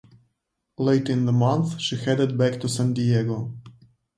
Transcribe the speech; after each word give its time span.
Later 0.79 1.11
in 1.13 1.27
the 1.27 1.31
month, 1.31 1.79
she 1.79 1.95
headed 1.95 2.35
back 2.35 2.59
to 2.61 2.67
San 2.67 2.93
Diego. 2.93 3.53